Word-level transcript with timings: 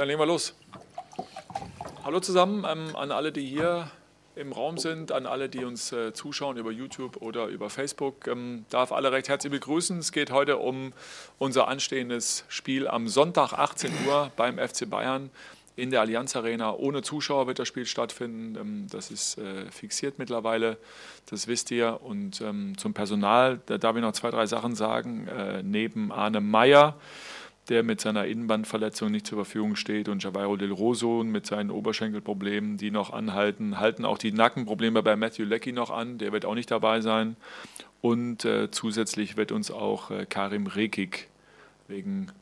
Dann 0.00 0.08
legen 0.08 0.18
wir 0.18 0.24
los. 0.24 0.54
Hallo 2.04 2.20
zusammen 2.20 2.64
ähm, 2.66 2.96
an 2.96 3.12
alle, 3.12 3.32
die 3.32 3.44
hier 3.44 3.90
im 4.34 4.50
Raum 4.50 4.78
sind, 4.78 5.12
an 5.12 5.26
alle, 5.26 5.50
die 5.50 5.62
uns 5.62 5.92
äh, 5.92 6.14
zuschauen 6.14 6.56
über 6.56 6.70
YouTube 6.70 7.18
oder 7.18 7.48
über 7.48 7.68
Facebook. 7.68 8.26
Ähm, 8.26 8.64
darf 8.70 8.92
alle 8.92 9.12
recht 9.12 9.28
herzlich 9.28 9.52
begrüßen. 9.52 9.98
Es 9.98 10.10
geht 10.10 10.30
heute 10.30 10.56
um 10.56 10.94
unser 11.36 11.68
anstehendes 11.68 12.46
Spiel 12.48 12.88
am 12.88 13.08
Sonntag 13.08 13.52
18 13.52 13.92
Uhr 14.06 14.32
beim 14.36 14.56
FC 14.56 14.88
Bayern 14.88 15.28
in 15.76 15.90
der 15.90 16.00
Allianz 16.00 16.34
Arena. 16.34 16.74
Ohne 16.74 17.02
Zuschauer 17.02 17.46
wird 17.46 17.58
das 17.58 17.68
Spiel 17.68 17.84
stattfinden. 17.84 18.56
Ähm, 18.58 18.86
das 18.90 19.10
ist 19.10 19.36
äh, 19.36 19.70
fixiert 19.70 20.18
mittlerweile, 20.18 20.78
das 21.26 21.46
wisst 21.46 21.70
ihr. 21.72 22.00
Und 22.02 22.40
ähm, 22.40 22.78
zum 22.78 22.94
Personal, 22.94 23.60
da 23.66 23.76
darf 23.76 23.96
ich 23.96 24.02
noch 24.02 24.12
zwei, 24.12 24.30
drei 24.30 24.46
Sachen 24.46 24.74
sagen. 24.74 25.28
Äh, 25.28 25.62
neben 25.62 26.10
Arne 26.10 26.40
Meyer, 26.40 26.96
der 27.70 27.84
mit 27.84 28.00
seiner 28.00 28.26
Innenbandverletzung 28.26 29.10
nicht 29.12 29.26
zur 29.26 29.38
Verfügung 29.38 29.76
steht, 29.76 30.08
und 30.08 30.22
Javairo 30.22 30.56
Del 30.56 30.72
Rosso 30.72 31.22
mit 31.24 31.46
seinen 31.46 31.70
Oberschenkelproblemen, 31.70 32.76
die 32.76 32.90
noch 32.90 33.12
anhalten, 33.12 33.78
halten 33.78 34.04
auch 34.04 34.18
die 34.18 34.32
Nackenprobleme 34.32 35.02
bei 35.02 35.14
Matthew 35.14 35.44
Leckie 35.44 35.72
noch 35.72 35.90
an. 35.90 36.18
Der 36.18 36.32
wird 36.32 36.44
auch 36.44 36.56
nicht 36.56 36.70
dabei 36.70 37.00
sein. 37.00 37.36
Und 38.02 38.44
äh, 38.44 38.70
zusätzlich 38.70 39.36
wird 39.36 39.52
uns 39.52 39.70
auch 39.70 40.10
äh, 40.10 40.26
Karim 40.26 40.66
Rekik 40.66 41.28
wegen 41.86 42.32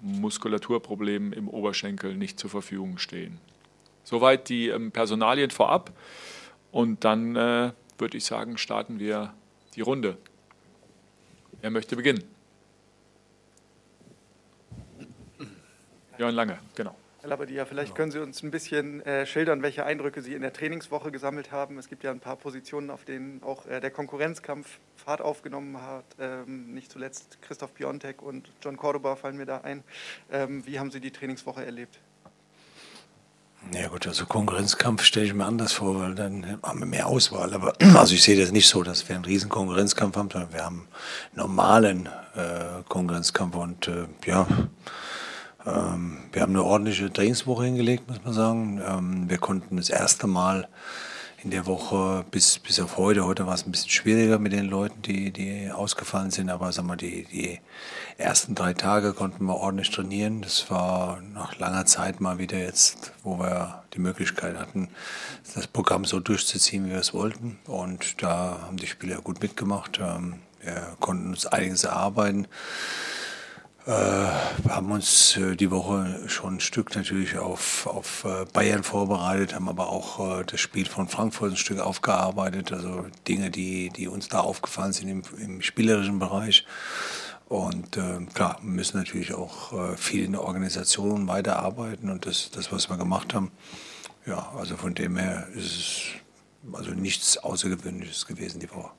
Muskulaturproblemen 0.00 1.32
im 1.32 1.48
Oberschenkel 1.48 2.14
nicht 2.14 2.38
zur 2.38 2.50
Verfügung 2.50 2.98
stehen. 2.98 3.38
Soweit 4.02 4.48
die 4.48 4.68
ähm, 4.68 4.92
Personalien 4.92 5.50
vorab. 5.50 5.92
Und 6.72 7.04
dann 7.04 7.36
äh, 7.36 7.72
würde 7.98 8.16
ich 8.16 8.24
sagen, 8.24 8.56
starten 8.56 8.98
wir 8.98 9.34
die 9.76 9.82
Runde. 9.82 10.16
Wer 11.60 11.70
möchte 11.70 11.96
beginnen? 11.96 12.33
Jörn 16.18 16.34
Lange, 16.34 16.58
genau. 16.74 16.94
Herr 17.20 17.30
Labadia, 17.30 17.64
vielleicht 17.64 17.94
können 17.94 18.12
Sie 18.12 18.20
uns 18.20 18.42
ein 18.42 18.50
bisschen 18.50 19.00
äh, 19.06 19.24
schildern, 19.24 19.62
welche 19.62 19.86
Eindrücke 19.86 20.20
Sie 20.20 20.34
in 20.34 20.42
der 20.42 20.52
Trainingswoche 20.52 21.10
gesammelt 21.10 21.52
haben. 21.52 21.78
Es 21.78 21.88
gibt 21.88 22.04
ja 22.04 22.10
ein 22.10 22.20
paar 22.20 22.36
Positionen, 22.36 22.90
auf 22.90 23.06
denen 23.06 23.42
auch 23.42 23.64
äh, 23.64 23.80
der 23.80 23.90
Konkurrenzkampf 23.90 24.78
Fahrt 24.94 25.22
aufgenommen 25.22 25.80
hat. 25.80 26.04
Ähm, 26.20 26.74
nicht 26.74 26.92
zuletzt 26.92 27.38
Christoph 27.40 27.72
Piontek 27.72 28.20
und 28.20 28.50
John 28.62 28.76
Cordoba 28.76 29.16
fallen 29.16 29.38
mir 29.38 29.46
da 29.46 29.62
ein. 29.62 29.82
Ähm, 30.30 30.66
wie 30.66 30.78
haben 30.78 30.90
Sie 30.90 31.00
die 31.00 31.12
Trainingswoche 31.12 31.64
erlebt? 31.64 31.98
Ja 33.72 33.88
gut, 33.88 34.06
also 34.06 34.26
Konkurrenzkampf 34.26 35.02
stelle 35.02 35.24
ich 35.24 35.32
mir 35.32 35.46
anders 35.46 35.72
vor, 35.72 35.98
weil 35.98 36.14
dann 36.14 36.58
haben 36.62 36.80
wir 36.80 36.86
mehr 36.86 37.06
Auswahl. 37.06 37.54
Aber 37.54 37.72
also 37.96 38.14
ich 38.14 38.22
sehe 38.22 38.38
das 38.38 38.52
nicht 38.52 38.68
so, 38.68 38.82
dass 38.82 39.08
wir 39.08 39.16
einen 39.16 39.24
riesen 39.24 39.48
Konkurrenzkampf 39.48 40.16
haben, 40.16 40.30
sondern 40.30 40.52
wir 40.52 40.64
haben 40.64 40.88
normalen 41.34 42.06
äh, 42.36 42.82
Konkurrenzkampf 42.86 43.56
und 43.56 43.88
äh, 43.88 44.06
ja, 44.26 44.46
ähm, 45.66 46.18
wir 46.32 46.42
haben 46.42 46.52
eine 46.52 46.64
ordentliche 46.64 47.12
Trainingswoche 47.12 47.64
hingelegt, 47.64 48.08
muss 48.08 48.22
man 48.24 48.34
sagen. 48.34 48.82
Ähm, 48.86 49.30
wir 49.30 49.38
konnten 49.38 49.76
das 49.76 49.90
erste 49.90 50.26
Mal 50.26 50.68
in 51.44 51.50
der 51.50 51.66
Woche 51.66 52.24
bis, 52.30 52.58
bis 52.58 52.80
auf 52.80 52.96
heute, 52.96 53.26
heute 53.26 53.46
war 53.46 53.54
es 53.54 53.66
ein 53.66 53.70
bisschen 53.70 53.90
schwieriger 53.90 54.38
mit 54.38 54.52
den 54.52 54.64
Leuten, 54.64 55.02
die, 55.02 55.30
die 55.30 55.70
ausgefallen 55.70 56.30
sind, 56.30 56.48
aber 56.48 56.72
sagen 56.72 56.88
wir, 56.88 56.96
die, 56.96 57.24
die 57.24 57.60
ersten 58.16 58.54
drei 58.54 58.72
Tage 58.72 59.12
konnten 59.12 59.44
wir 59.44 59.56
ordentlich 59.56 59.90
trainieren. 59.90 60.40
Das 60.40 60.70
war 60.70 61.20
nach 61.34 61.58
langer 61.58 61.84
Zeit 61.84 62.18
mal 62.20 62.38
wieder 62.38 62.58
jetzt, 62.58 63.12
wo 63.22 63.38
wir 63.38 63.84
die 63.92 63.98
Möglichkeit 63.98 64.58
hatten, 64.58 64.88
das 65.54 65.66
Programm 65.66 66.06
so 66.06 66.18
durchzuziehen, 66.18 66.86
wie 66.86 66.92
wir 66.92 66.98
es 66.98 67.12
wollten. 67.12 67.58
Und 67.66 68.22
da 68.22 68.60
haben 68.62 68.78
die 68.78 68.86
Spieler 68.86 69.20
gut 69.20 69.42
mitgemacht. 69.42 70.00
Ähm, 70.02 70.36
wir 70.62 70.96
konnten 70.98 71.28
uns 71.28 71.44
einiges 71.44 71.84
erarbeiten. 71.84 72.46
Äh, 73.86 73.90
wir 73.90 74.76
haben 74.76 74.90
uns 74.90 75.36
äh, 75.36 75.56
die 75.56 75.70
Woche 75.70 76.22
schon 76.26 76.54
ein 76.54 76.60
Stück 76.60 76.96
natürlich 76.96 77.36
auf, 77.36 77.86
auf 77.86 78.24
äh, 78.24 78.46
Bayern 78.50 78.82
vorbereitet, 78.82 79.54
haben 79.54 79.68
aber 79.68 79.90
auch 79.90 80.42
das 80.44 80.58
Spiel 80.58 80.86
von 80.86 81.06
Frankfurt 81.06 81.52
ein 81.52 81.56
Stück 81.58 81.80
aufgearbeitet, 81.80 82.72
also 82.72 83.04
Dinge, 83.28 83.50
die, 83.50 83.90
die 83.90 84.08
uns 84.08 84.28
da 84.28 84.40
aufgefallen 84.40 84.94
sind 84.94 85.08
im, 85.08 85.22
im 85.38 85.60
spielerischen 85.60 86.18
Bereich. 86.18 86.64
Und 87.46 87.98
äh, 87.98 88.24
klar, 88.32 88.58
müssen 88.62 88.96
natürlich 88.96 89.34
auch 89.34 89.96
viel 89.96 90.24
in 90.24 90.32
der 90.32 90.42
Organisation 90.42 91.28
weiterarbeiten 91.28 92.08
und 92.08 92.24
das, 92.24 92.50
das, 92.50 92.72
was 92.72 92.88
wir 92.88 92.96
gemacht 92.96 93.34
haben, 93.34 93.52
ja, 94.24 94.50
also 94.56 94.78
von 94.78 94.94
dem 94.94 95.18
her 95.18 95.46
ist 95.54 95.64
es 95.66 96.02
also 96.72 96.92
nichts 96.92 97.36
Außergewöhnliches 97.36 98.24
gewesen 98.26 98.60
die 98.60 98.70
Woche. 98.70 98.90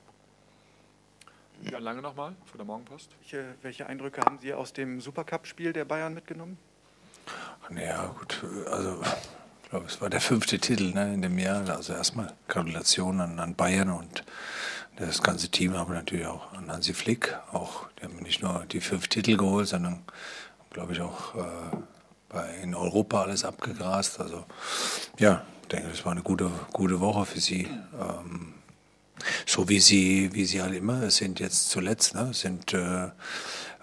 Ja, 1.62 1.78
lange 1.78 2.02
nochmal 2.02 2.34
von 2.44 2.58
der 2.58 2.66
Morgenpost. 2.66 3.10
Welche, 3.20 3.54
welche 3.62 3.86
Eindrücke 3.86 4.20
haben 4.20 4.38
Sie 4.38 4.52
aus 4.52 4.72
dem 4.72 5.00
Supercup-Spiel 5.00 5.72
der 5.72 5.84
Bayern 5.84 6.14
mitgenommen? 6.14 6.58
Naja, 7.70 8.14
gut, 8.18 8.44
also 8.70 9.00
ich 9.62 9.70
glaube, 9.70 9.86
es 9.86 10.00
war 10.00 10.08
der 10.10 10.20
fünfte 10.20 10.58
Titel 10.58 10.92
ne, 10.92 11.12
in 11.14 11.22
dem 11.22 11.38
Jahr. 11.38 11.68
Also 11.68 11.92
erstmal 11.92 12.32
Gratulation 12.46 13.20
an, 13.20 13.40
an, 13.40 13.54
Bayern 13.54 13.90
und 13.90 14.24
das 14.96 15.22
ganze 15.22 15.48
Team, 15.48 15.74
aber 15.74 15.94
natürlich 15.94 16.26
auch 16.26 16.52
an 16.52 16.70
Hansi 16.70 16.94
Flick. 16.94 17.36
Auch, 17.52 17.88
die 17.98 18.04
haben 18.04 18.16
nicht 18.18 18.42
nur 18.42 18.64
die 18.70 18.80
fünf 18.80 19.08
Titel 19.08 19.36
geholt, 19.36 19.66
sondern, 19.66 20.04
glaube 20.70 20.92
ich, 20.92 21.00
auch 21.00 21.34
äh, 21.34 21.76
bei, 22.28 22.54
in 22.62 22.74
Europa 22.74 23.22
alles 23.22 23.44
abgegrast. 23.44 24.20
Also 24.20 24.44
ja, 25.18 25.42
ich 25.62 25.68
denke, 25.68 25.88
das 25.88 26.04
war 26.04 26.12
eine 26.12 26.22
gute, 26.22 26.48
gute 26.72 27.00
Woche 27.00 27.26
für 27.26 27.40
sie. 27.40 27.64
Ähm, 27.98 28.54
so 29.46 29.68
wie 29.68 29.80
sie, 29.80 30.30
wie 30.32 30.44
sie 30.44 30.62
halt 30.62 30.74
immer 30.74 31.10
sind 31.10 31.40
jetzt 31.40 31.70
zuletzt, 31.70 32.14
ne, 32.14 32.32
sind 32.32 32.72
äh, 32.74 33.08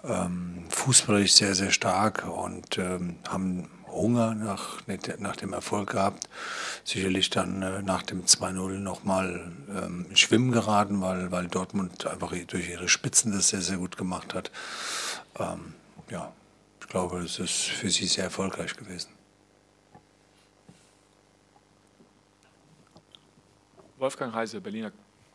ähm, 0.03 0.65
fußballisch 0.69 1.33
sehr, 1.33 1.55
sehr 1.55 1.71
stark 1.71 2.25
und 2.27 2.77
ähm, 2.77 3.17
haben 3.27 3.69
Hunger 3.93 4.33
nach, 4.35 4.81
nach 5.19 5.35
dem 5.35 5.53
Erfolg 5.53 5.91
gehabt. 5.91 6.27
Sicherlich 6.83 7.29
dann 7.29 7.61
äh, 7.61 7.81
nach 7.81 8.03
dem 8.03 8.25
2-0 8.25 8.79
nochmal 8.79 9.51
ähm, 9.69 10.07
Schwimmen 10.15 10.51
geraten, 10.51 11.01
weil, 11.01 11.31
weil 11.31 11.47
Dortmund 11.47 12.05
einfach 12.07 12.33
durch 12.47 12.69
ihre 12.69 12.89
Spitzen 12.89 13.31
das 13.31 13.49
sehr, 13.49 13.61
sehr 13.61 13.77
gut 13.77 13.97
gemacht 13.97 14.33
hat. 14.33 14.51
Ähm, 15.39 15.73
ja, 16.09 16.31
ich 16.81 16.87
glaube, 16.87 17.19
es 17.19 17.39
ist 17.39 17.53
für 17.53 17.89
sie 17.89 18.07
sehr 18.07 18.25
erfolgreich 18.25 18.75
gewesen. 18.75 19.09
Wolfgang 23.97 24.33
Heise, 24.33 24.59
Berliner 24.59 24.91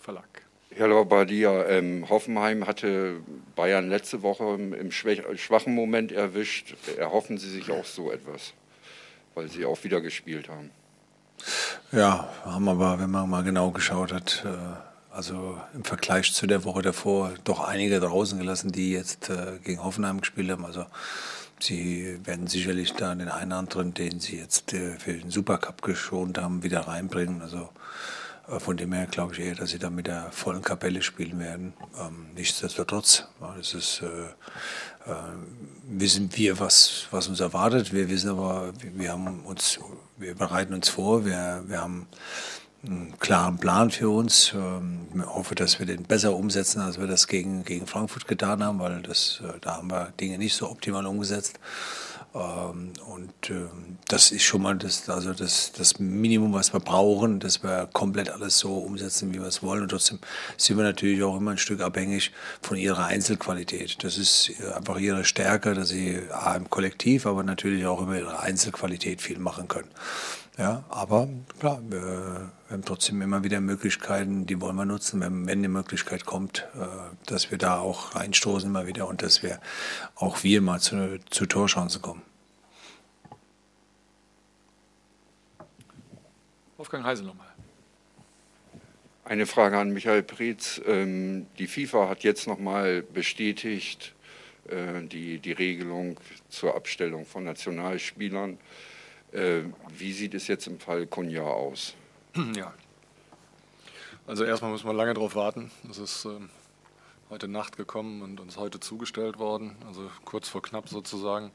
Verlag. 0.09 0.41
Herr 0.71 0.89
Lobadia, 0.89 1.67
ähm, 1.67 2.09
Hoffenheim 2.09 2.67
hatte 2.67 3.21
Bayern 3.55 3.91
letzte 3.91 4.23
Woche 4.23 4.55
im, 4.55 4.91
schwachen 4.91 5.75
Moment 5.75 6.13
erwischt. 6.13 6.77
Erhoffen 6.97 7.37
Sie 7.37 7.51
sich 7.51 7.71
auch 7.71 7.85
so 7.85 8.11
etwas, 8.11 8.55
weil 9.35 9.51
Sie 9.51 9.67
auch 9.67 9.85
wieder 9.85 10.01
gespielt 10.01 10.49
haben? 10.49 10.71
Ja, 11.93 12.33
haben 12.43 12.71
aber, 12.71 12.99
wenn 12.99 13.11
man 13.11 13.29
mal 13.29 13.45
genau 13.45 13.71
geschaut 13.71 14.15
hat, 14.15 14.47
äh, 14.47 15.15
also 15.15 15.61
im 15.75 15.85
Vergleich 15.85 16.33
zu 16.33 16.47
der 16.47 16.65
Woche 16.65 16.81
davor 16.81 17.35
doch 17.45 17.61
einige 17.61 18.01
draußen 18.01 18.39
gelassen, 18.39 18.73
die 18.73 18.93
jetzt 18.93 19.29
äh, 19.29 19.59
gegen 19.63 19.85
Hoffenheim 19.85 20.23
gespielt 20.23 20.51
haben. 20.51 20.65
Also 20.65 20.87
sie 21.61 22.19
werden 22.25 22.47
sicherlich 22.47 22.95
da 22.95 23.15
den 23.15 23.29
einen 23.29 23.53
anderen, 23.53 23.93
den 23.93 24.21
sie 24.21 24.39
jetzt 24.39 24.73
äh, 24.73 24.99
für 24.99 25.13
den 25.13 25.31
Supercup 25.31 25.83
geschont 25.83 26.39
haben, 26.39 26.63
wieder 26.63 26.81
reinbringen. 26.89 27.43
Also 27.43 27.69
von 28.59 28.77
dem 28.77 28.93
her 28.93 29.07
glaube 29.07 29.35
ich 29.35 29.41
eher, 29.41 29.55
dass 29.55 29.71
sie 29.71 29.79
dann 29.79 29.95
mit 29.95 30.07
der 30.07 30.31
vollen 30.33 30.63
Kapelle 30.63 31.03
spielen 31.03 31.39
werden. 31.39 31.75
Ähm, 32.01 32.27
nichtsdestotrotz, 32.35 33.25
das 33.57 33.75
ist, 33.75 34.03
äh, 34.03 35.11
äh, 35.11 35.15
wissen 35.85 36.31
wir, 36.33 36.59
was, 36.59 37.07
was 37.11 37.29
uns 37.29 37.41
erwartet. 37.41 37.93
Wir 37.93 38.09
wissen 38.09 38.31
aber, 38.31 38.73
wir, 38.95 39.13
haben 39.13 39.41
uns, 39.45 39.79
wir 40.17 40.35
bereiten 40.35 40.73
uns 40.73 40.89
vor, 40.89 41.25
wir, 41.25 41.65
wir 41.67 41.81
haben 41.81 42.07
einen 42.87 43.19
klaren 43.19 43.59
Plan 43.59 43.91
für 43.91 44.09
uns. 44.09 44.53
Ähm, 44.55 45.09
ich 45.15 45.27
hoffe, 45.27 45.55
dass 45.55 45.79
wir 45.79 45.87
den 45.87 46.05
besser 46.05 46.35
umsetzen, 46.35 46.81
als 46.81 46.99
wir 46.99 47.07
das 47.07 47.27
gegen, 47.27 47.65
gegen 47.65 47.87
Frankfurt 47.87 48.27
getan 48.27 48.63
haben, 48.65 48.79
weil 48.79 49.03
das, 49.03 49.43
äh, 49.45 49.59
da 49.61 49.77
haben 49.77 49.91
wir 49.91 50.13
Dinge 50.21 50.39
nicht 50.39 50.55
so 50.55 50.71
optimal 50.71 51.07
umgesetzt. 51.07 51.59
Ähm, 52.35 52.93
und 53.07 53.51
ähm, 53.51 53.99
das 54.09 54.31
ist 54.33 54.43
schon 54.43 54.63
mal 54.63 54.77
das, 54.77 55.09
also 55.09 55.33
das, 55.33 55.73
das 55.73 55.99
Minimum, 55.99 56.53
was 56.53 56.73
wir 56.73 56.81
brauchen, 56.81 57.41
dass 57.41 57.63
wir 57.63 57.89
komplett 57.93 58.31
alles 58.31 58.59
so 58.59 58.75
umsetzen, 58.75 59.33
wie 59.33 59.39
wir 59.39 59.47
es 59.47 59.63
wollen. 59.63 59.83
Und 59.83 59.89
trotzdem 59.89 60.19
sind 60.57 60.77
wir 60.77 60.85
natürlich 60.85 61.23
auch 61.23 61.37
immer 61.37 61.53
ein 61.53 61.59
Stück 61.59 61.81
abhängig 61.81 62.33
von 62.61 62.77
ihrer 62.77 63.07
Einzelqualität. 63.07 64.03
Das 64.05 64.19
ist 64.19 64.53
einfach 64.75 64.99
ihre 64.99 65.25
Stärke, 65.25 65.75
dass 65.75 65.89
sie 65.89 66.21
A, 66.31 66.55
im 66.57 66.69
Kollektiv, 66.69 67.27
aber 67.27 67.43
natürlich 67.43 67.87
auch 67.87 68.03
über 68.03 68.19
ihre 68.19 68.41
Einzelqualität 68.41 69.23
viel 69.23 69.39
machen 69.39 69.69
können. 69.69 69.89
Ja, 70.59 70.83
aber 70.89 71.29
klar, 71.61 71.81
wir, 71.89 72.01
wir, 72.01 72.51
haben 72.69 72.85
trotzdem 72.85 73.23
immer 73.23 73.45
wieder 73.45 73.61
Möglichkeiten, 73.61 74.45
die 74.45 74.61
wollen 74.61 74.75
wir 74.75 74.85
nutzen, 74.85 75.21
wenn, 75.21 75.47
wenn 75.47 75.63
die 75.63 75.69
Möglichkeit 75.69 76.27
kommt, 76.27 76.67
äh, 76.75 76.87
dass 77.27 77.53
wir 77.53 77.59
da 77.59 77.79
auch 77.79 78.17
reinstoßen 78.17 78.69
immer 78.69 78.89
wieder 78.89 79.07
und 79.07 79.23
dass 79.23 79.45
wir 79.45 79.61
auch 80.17 80.43
wir 80.43 80.61
mal 80.61 80.81
zu, 80.81 81.21
zu 81.31 81.47
Torchancen 81.47 82.03
kommen. 82.03 82.23
Wolfgang 86.77 87.05
Heise 87.05 87.23
nochmal. 87.23 87.47
Eine 89.25 89.47
Frage 89.47 89.79
an 89.79 89.91
Michael 89.91 90.25
Preetz. 90.25 90.81
Ähm, 90.87 91.47
die 91.61 91.69
FIFA 91.69 92.09
hat 92.09 92.25
jetzt 92.25 92.49
nochmal 92.49 93.03
bestätigt, 93.03 94.13
äh, 94.69 95.03
die, 95.07 95.39
die 95.39 95.53
Regelung 95.53 96.19
zur 96.49 96.75
Abstellung 96.75 97.27
von 97.27 97.45
Nationalspielern. 97.45 98.59
Äh, 99.33 99.63
wie 99.97 100.13
sieht 100.13 100.35
es 100.35 100.49
jetzt 100.49 100.67
im 100.67 100.79
Fall 100.81 101.07
Kunja 101.07 101.43
aus? 101.43 101.95
Ja. 102.55 102.73
Also 104.27 104.45
erstmal 104.45 104.71
muss 104.71 104.85
man 104.85 104.95
lange 104.95 105.15
darauf 105.15 105.35
warten. 105.35 105.71
Es 105.91 105.97
ist 105.97 106.27
ähm, 106.27 106.51
heute 107.31 107.49
Nacht 107.49 107.79
gekommen 107.79 108.21
und 108.21 108.41
uns 108.41 108.59
heute 108.59 108.79
zugestellt 108.79 109.39
worden, 109.39 109.75
also 109.87 110.11
kurz 110.27 110.49
vor 110.49 110.61
knapp 110.61 110.89
sozusagen. 110.91 111.51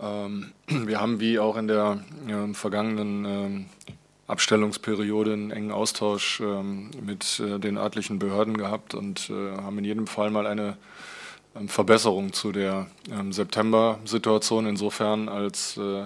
Ähm, 0.00 0.52
wir 0.66 1.00
haben 1.00 1.20
wie 1.20 1.38
auch 1.38 1.56
in 1.56 1.68
der 1.68 2.02
äh, 2.26 2.54
vergangenen 2.54 3.24
ähm, 3.24 3.66
Abstellungsperiode 4.26 5.32
einen 5.32 5.50
engen 5.50 5.72
Austausch 5.72 6.40
ähm, 6.40 6.90
mit 7.00 7.40
äh, 7.40 7.58
den 7.58 7.76
örtlichen 7.76 8.18
Behörden 8.18 8.56
gehabt 8.56 8.94
und 8.94 9.30
äh, 9.30 9.56
haben 9.56 9.78
in 9.78 9.84
jedem 9.84 10.06
Fall 10.06 10.30
mal 10.30 10.46
eine 10.46 10.76
ähm, 11.56 11.68
Verbesserung 11.68 12.32
zu 12.32 12.52
der 12.52 12.86
ähm, 13.10 13.32
September-Situation 13.32 14.66
insofern, 14.66 15.28
als 15.28 15.76
äh, 15.76 16.04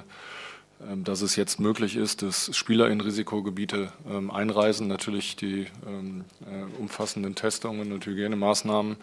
dass 1.05 1.23
es 1.23 1.37
jetzt 1.37 1.61
möglich 1.61 1.97
ist, 1.97 2.23
dass 2.23 2.55
Spieler 2.55 2.89
in 2.91 3.01
Risikogebiete 3.01 3.93
ähm, 4.09 4.31
einreisen, 4.31 4.87
natürlich 4.87 5.37
die 5.37 5.67
ähm, 5.87 6.25
äh, 6.47 6.81
umfassenden 6.81 7.35
Testungen 7.35 7.93
und 7.93 8.05
Hygienemaßnahmen 8.05 8.97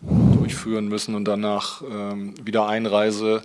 durchführen 0.00 0.88
müssen 0.88 1.14
und 1.14 1.26
danach 1.26 1.82
wieder 1.82 2.66
Einreise 2.66 3.42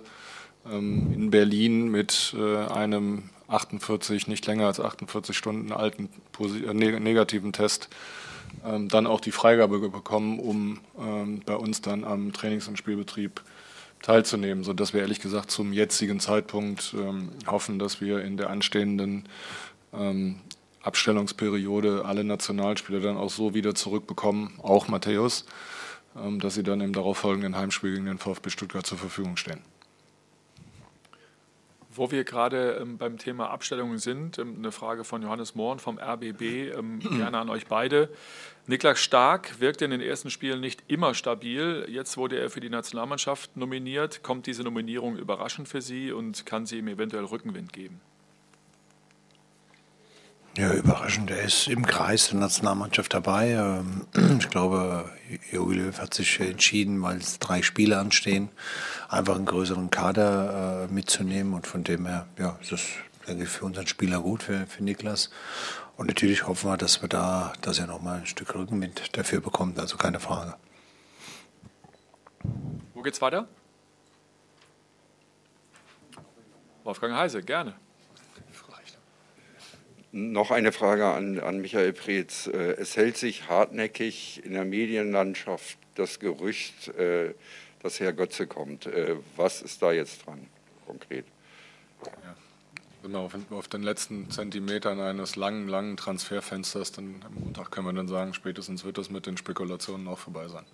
in 0.64 1.30
Berlin 1.30 1.90
mit 1.90 2.34
äh, 2.34 2.56
einem 2.72 3.24
48, 3.46 4.26
nicht 4.26 4.46
länger 4.46 4.66
als 4.66 4.80
48 4.80 5.36
Stunden 5.36 5.70
alten 5.70 6.08
äh, 6.40 6.72
negativen 6.72 7.52
Test 7.52 7.90
dann 8.62 9.06
auch 9.06 9.20
die 9.20 9.32
Freigabe 9.32 9.78
bekommen, 9.90 10.38
um 10.38 10.78
bei 11.44 11.54
uns 11.54 11.82
dann 11.82 12.04
am 12.04 12.32
Trainings- 12.32 12.68
und 12.68 12.78
Spielbetrieb 12.78 13.42
teilzunehmen, 14.06 14.62
sodass 14.62 14.94
wir 14.94 15.00
ehrlich 15.00 15.18
gesagt 15.18 15.50
zum 15.50 15.72
jetzigen 15.72 16.20
Zeitpunkt 16.20 16.94
ähm, 16.96 17.30
hoffen, 17.48 17.80
dass 17.80 18.00
wir 18.00 18.20
in 18.20 18.36
der 18.36 18.50
anstehenden 18.50 19.28
ähm, 19.92 20.36
Abstellungsperiode 20.80 22.04
alle 22.04 22.22
Nationalspieler 22.22 23.00
dann 23.00 23.16
auch 23.16 23.30
so 23.30 23.52
wieder 23.52 23.74
zurückbekommen, 23.74 24.52
auch 24.62 24.86
Matthäus, 24.86 25.44
ähm, 26.16 26.38
dass 26.38 26.54
sie 26.54 26.62
dann 26.62 26.80
im 26.82 26.92
darauffolgenden 26.92 27.56
Heimspiel 27.56 27.94
gegen 27.94 28.06
den 28.06 28.18
VfB 28.18 28.50
Stuttgart 28.50 28.86
zur 28.86 28.96
Verfügung 28.96 29.36
stehen. 29.36 29.58
Wo 31.96 32.10
wir 32.10 32.24
gerade 32.24 32.78
ähm, 32.80 32.98
beim 32.98 33.18
Thema 33.18 33.50
Abstellungen 33.50 33.98
sind, 33.98 34.38
ähm, 34.38 34.56
eine 34.58 34.72
Frage 34.72 35.04
von 35.04 35.22
Johannes 35.22 35.54
Mohren 35.54 35.78
vom 35.78 35.98
RBB, 35.98 36.76
ähm, 36.76 37.00
gerne 37.16 37.38
an 37.38 37.50
euch 37.50 37.66
beide. 37.66 38.08
Niklas 38.66 38.98
Stark 38.98 39.60
wirkt 39.60 39.82
in 39.82 39.90
den 39.90 40.00
ersten 40.00 40.30
Spielen 40.30 40.60
nicht 40.60 40.82
immer 40.88 41.14
stabil. 41.14 41.86
Jetzt 41.88 42.16
wurde 42.16 42.38
er 42.38 42.50
für 42.50 42.60
die 42.60 42.70
Nationalmannschaft 42.70 43.56
nominiert. 43.56 44.22
Kommt 44.22 44.46
diese 44.46 44.62
Nominierung 44.62 45.16
überraschend 45.16 45.68
für 45.68 45.80
Sie 45.80 46.12
und 46.12 46.46
kann 46.46 46.66
sie 46.66 46.78
ihm 46.78 46.88
eventuell 46.88 47.24
Rückenwind 47.24 47.72
geben? 47.72 48.00
Ja, 50.56 50.72
überraschend. 50.72 51.30
Er 51.30 51.42
ist 51.42 51.68
im 51.68 51.84
Kreis 51.84 52.30
der 52.30 52.38
Nationalmannschaft 52.38 53.12
dabei. 53.12 53.50
Ähm, 53.50 54.06
ich 54.38 54.48
glaube, 54.48 55.10
Jogi 55.52 55.74
Löw 55.74 55.98
hat 55.98 56.14
sich 56.14 56.40
entschieden, 56.40 57.02
weil 57.02 57.18
es 57.18 57.38
drei 57.38 57.60
Spiele 57.60 57.98
anstehen, 57.98 58.48
einfach 59.10 59.36
einen 59.36 59.44
größeren 59.44 59.90
Kader 59.90 60.88
äh, 60.88 60.92
mitzunehmen. 60.92 61.52
Und 61.52 61.66
von 61.66 61.84
dem 61.84 62.06
her, 62.06 62.26
ja, 62.38 62.58
ist 62.62 62.72
das, 62.72 62.80
denke 63.28 63.44
ich, 63.44 63.50
für 63.50 63.66
unseren 63.66 63.86
Spieler 63.86 64.20
gut, 64.20 64.44
für, 64.44 64.66
für 64.66 64.82
Niklas. 64.82 65.28
Und 65.98 66.06
natürlich 66.06 66.46
hoffen 66.46 66.70
wir, 66.70 66.78
dass 66.78 67.02
wir 67.02 67.10
da, 67.10 67.52
dass 67.60 67.78
er 67.78 67.86
nochmal 67.86 68.20
ein 68.20 68.26
Stück 68.26 68.54
Rückenwind 68.54 69.14
dafür 69.14 69.42
bekommt. 69.42 69.78
Also 69.78 69.98
keine 69.98 70.20
Frage. 70.20 70.54
Wo 72.94 73.02
geht's 73.02 73.20
weiter? 73.20 73.46
Wolfgang 76.82 77.14
Heise, 77.14 77.42
gerne. 77.42 77.74
Noch 80.18 80.50
eine 80.50 80.72
Frage 80.72 81.04
an, 81.08 81.38
an 81.40 81.60
Michael 81.60 81.92
Preetz. 81.92 82.46
Äh, 82.46 82.72
es 82.78 82.96
hält 82.96 83.18
sich 83.18 83.50
hartnäckig 83.50 84.42
in 84.46 84.54
der 84.54 84.64
Medienlandschaft 84.64 85.76
das 85.94 86.20
Gerücht, 86.20 86.88
äh, 86.96 87.34
dass 87.82 88.00
Herr 88.00 88.14
Götze 88.14 88.46
kommt. 88.46 88.86
Äh, 88.86 89.16
was 89.36 89.60
ist 89.60 89.82
da 89.82 89.92
jetzt 89.92 90.24
dran 90.24 90.46
konkret? 90.86 91.26
Ja. 92.02 92.34
Sind 93.02 93.12
wir 93.12 93.18
auf, 93.18 93.36
auf, 93.50 93.68
den 93.68 93.82
letzten 93.82 94.30
Zentimetern 94.30 95.00
eines 95.00 95.36
langen, 95.36 95.68
langen 95.68 95.98
Transferfensters, 95.98 96.92
dann 96.92 97.22
am 97.22 97.34
Montag 97.34 97.70
können 97.70 97.86
wir 97.86 97.92
dann 97.92 98.08
sagen, 98.08 98.32
spätestens 98.32 98.86
wird 98.86 98.96
das 98.96 99.10
mit 99.10 99.26
den 99.26 99.36
Spekulationen 99.36 100.08
auch 100.08 100.18
vorbei 100.18 100.48
sein. 100.48 100.64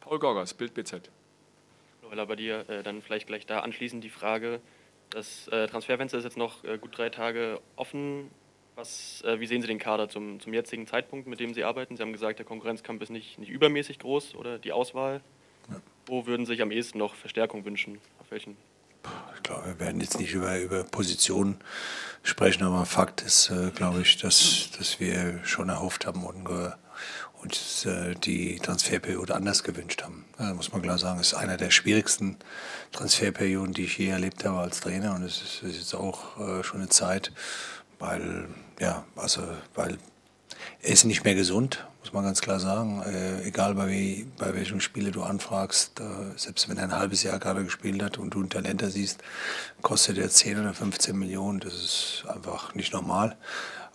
Paul 0.00 0.18
Gorgas, 0.18 0.52
Bild 0.52 0.74
BZ. 0.74 1.08
Noella, 2.02 2.26
bei 2.26 2.36
dir 2.36 2.68
äh, 2.68 2.82
dann 2.82 3.00
vielleicht 3.00 3.26
gleich 3.26 3.46
da 3.46 3.60
anschließend 3.60 4.04
die 4.04 4.10
Frage, 4.10 4.60
das 5.10 5.48
äh, 5.48 5.66
Transferfenster 5.66 6.18
ist 6.18 6.24
jetzt 6.24 6.36
noch 6.36 6.64
äh, 6.64 6.78
gut 6.78 6.96
drei 6.96 7.10
Tage 7.10 7.60
offen. 7.76 8.30
Was, 8.74 9.22
äh, 9.22 9.40
wie 9.40 9.46
sehen 9.46 9.60
Sie 9.60 9.66
den 9.66 9.78
Kader 9.78 10.08
zum, 10.08 10.38
zum 10.38 10.54
jetzigen 10.54 10.86
Zeitpunkt, 10.86 11.26
mit 11.26 11.40
dem 11.40 11.52
Sie 11.52 11.64
arbeiten? 11.64 11.96
Sie 11.96 12.02
haben 12.02 12.12
gesagt, 12.12 12.38
der 12.38 12.46
Konkurrenzkampf 12.46 13.02
ist 13.02 13.10
nicht, 13.10 13.38
nicht 13.38 13.50
übermäßig 13.50 13.98
groß 13.98 14.34
oder 14.34 14.58
die 14.58 14.72
Auswahl. 14.72 15.20
Ja. 15.68 15.80
Wo 16.06 16.26
würden 16.26 16.46
Sie 16.46 16.52
sich 16.52 16.62
am 16.62 16.70
ehesten 16.70 16.98
noch 16.98 17.14
Verstärkung 17.14 17.64
wünschen? 17.64 17.98
Auf 18.20 18.30
welchen? 18.30 18.56
Ich 19.34 19.42
glaube, 19.42 19.66
wir 19.66 19.80
werden 19.80 20.00
jetzt 20.00 20.18
nicht 20.18 20.32
über, 20.32 20.58
über 20.60 20.84
Positionen 20.84 21.58
sprechen, 22.22 22.62
aber 22.62 22.84
Fakt 22.84 23.22
ist, 23.22 23.50
äh, 23.50 23.70
glaube 23.70 24.02
ich, 24.02 24.18
dass, 24.18 24.70
dass 24.78 25.00
wir 25.00 25.40
schon 25.44 25.68
erhofft 25.68 26.06
haben 26.06 26.24
und 26.24 26.44
uns 27.42 27.84
äh, 27.84 28.14
die 28.14 28.58
Transferperiode 28.58 29.34
anders 29.34 29.62
gewünscht 29.62 30.02
haben. 30.02 30.24
Da 30.38 30.54
muss 30.54 30.72
man 30.72 30.82
klar 30.82 30.98
sagen, 30.98 31.20
ist 31.20 31.34
einer 31.34 31.56
der 31.56 31.70
schwierigsten 31.70 32.36
Transferperioden, 32.92 33.74
die 33.74 33.84
ich 33.84 33.98
je 33.98 34.08
erlebt 34.08 34.44
habe 34.44 34.58
als 34.58 34.80
Trainer. 34.80 35.14
Und 35.14 35.22
es 35.22 35.40
ist, 35.42 35.62
ist 35.62 35.76
jetzt 35.76 35.94
auch 35.94 36.38
äh, 36.38 36.64
schon 36.64 36.80
eine 36.80 36.88
Zeit, 36.88 37.32
weil, 37.98 38.48
ja, 38.80 39.04
also, 39.16 39.42
weil 39.74 39.98
er 40.82 40.92
ist 40.92 41.04
nicht 41.04 41.24
mehr 41.24 41.34
gesund, 41.34 41.86
muss 42.00 42.12
man 42.12 42.24
ganz 42.24 42.40
klar 42.40 42.60
sagen. 42.60 43.02
Äh, 43.02 43.42
egal 43.42 43.74
bei, 43.74 43.88
wie, 43.88 44.26
bei 44.38 44.54
welchem 44.54 44.80
Spieler 44.80 45.10
du 45.10 45.22
anfragst, 45.22 46.00
äh, 46.00 46.04
selbst 46.36 46.68
wenn 46.68 46.78
er 46.78 46.84
ein 46.84 46.96
halbes 46.96 47.22
Jahr 47.22 47.38
gerade 47.38 47.64
gespielt 47.64 48.02
hat 48.02 48.18
und 48.18 48.30
du 48.30 48.40
ein 48.40 48.50
Talenter 48.50 48.90
siehst, 48.90 49.22
kostet 49.82 50.18
er 50.18 50.30
10 50.30 50.60
oder 50.60 50.74
15 50.74 51.18
Millionen. 51.18 51.60
Das 51.60 51.74
ist 51.74 52.24
einfach 52.28 52.74
nicht 52.74 52.92
normal. 52.92 53.36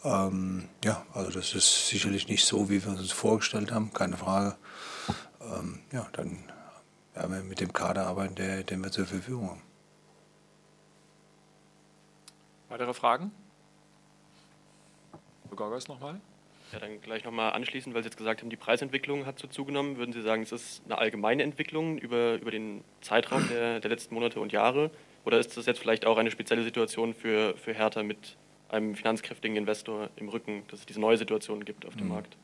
Ähm, 0.04 0.68
ja, 0.84 1.06
also 1.14 1.32
das 1.32 1.54
ist 1.54 1.88
sicherlich 1.88 2.28
nicht 2.28 2.46
so, 2.46 2.70
wie 2.70 2.84
wir 2.84 2.92
uns 2.92 3.12
vorgestellt 3.12 3.72
haben, 3.72 3.94
keine 3.94 4.18
Frage. 4.18 4.56
Ähm, 5.42 5.80
ja, 5.92 6.08
dann 6.14 6.44
werden 7.14 7.36
wir 7.36 7.44
mit 7.44 7.60
dem 7.60 7.72
Kader 7.72 8.08
arbeiten, 8.08 8.36
der, 8.36 8.64
den 8.64 8.84
wir 8.84 8.92
zur 8.92 9.06
Verfügung 9.06 9.50
haben. 9.50 9.62
Weitere 12.70 12.94
Fragen? 12.94 13.32
Gorgas 15.56 15.88
nochmal. 15.88 16.20
Ja, 16.72 16.80
dann 16.80 17.00
gleich 17.02 17.24
nochmal 17.24 17.54
anschließend, 17.54 17.94
weil 17.94 18.02
Sie 18.02 18.08
jetzt 18.08 18.18
gesagt 18.18 18.42
haben, 18.42 18.50
die 18.50 18.58
Preisentwicklung 18.58 19.28
hat 19.28 19.38
so 19.38 19.48
zugenommen. 19.48 19.98
Würden 19.98 20.12
Sie 20.12 20.24
sagen, 20.24 20.42
es 20.42 20.52
ist 20.52 20.82
eine 20.86 20.98
allgemeine 20.98 21.44
Entwicklung 21.44 22.00
über, 22.00 22.36
über 22.36 22.50
den 22.50 22.84
Zeitraum 23.02 23.48
der, 23.48 23.80
der 23.80 23.92
letzten 23.92 24.16
Monate 24.16 24.40
und 24.40 24.52
Jahre? 24.52 24.90
Oder 25.24 25.38
ist 25.38 25.56
das 25.56 25.68
jetzt 25.68 25.80
vielleicht 25.80 26.06
auch 26.06 26.18
eine 26.18 26.32
spezielle 26.32 26.64
Situation 26.64 27.14
für, 27.14 27.56
für 27.58 27.74
Hertha 27.74 28.02
mit 28.02 28.38
einem 28.70 28.96
finanzkräftigen 28.96 29.58
Investor 29.58 30.10
im 30.16 30.30
Rücken, 30.30 30.64
dass 30.70 30.82
es 30.82 30.86
diese 30.86 31.00
neue 31.00 31.18
Situation 31.18 31.64
gibt 31.66 31.86
auf 31.86 31.96
dem 31.96 32.08
mhm. 32.08 32.14
Markt? 32.14 32.38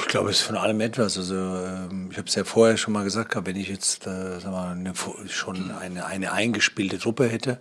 Ich 0.00 0.08
glaube, 0.08 0.30
es 0.30 0.40
ist 0.40 0.46
von 0.46 0.56
allem 0.56 0.80
etwas. 0.80 1.16
Also 1.16 1.34
ähm, 1.34 2.08
ich 2.10 2.18
habe 2.18 2.26
es 2.26 2.34
ja 2.34 2.44
vorher 2.44 2.76
schon 2.76 2.92
mal 2.92 3.04
gesagt, 3.04 3.36
wenn 3.46 3.56
ich 3.56 3.68
jetzt 3.68 4.06
äh, 4.06 4.40
sag 4.40 4.50
mal, 4.50 4.72
eine, 4.72 4.92
schon 5.28 5.70
eine, 5.70 6.06
eine 6.06 6.32
eingespielte 6.32 6.98
Truppe 6.98 7.28
hätte, 7.28 7.58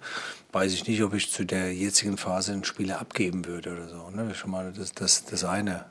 weiß 0.52 0.74
ich 0.74 0.88
nicht, 0.88 1.04
ob 1.04 1.14
ich 1.14 1.32
zu 1.32 1.46
der 1.46 1.74
jetzigen 1.74 2.18
Phase 2.18 2.54
einen 2.54 2.64
Spieler 2.64 3.00
abgeben 3.00 3.46
würde 3.46 3.74
oder 3.74 3.88
so. 3.88 4.10
Ne? 4.10 4.34
Schon 4.36 4.52
mal 4.52 4.72
das, 4.72 4.94
das, 4.94 5.26
das 5.26 5.44
eine. 5.44 5.86